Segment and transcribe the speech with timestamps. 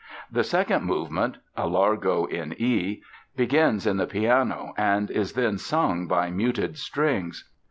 [0.31, 6.79] The second movement—a Largo in E—begins in the piano and is then sung by muted
[6.79, 7.47] strings.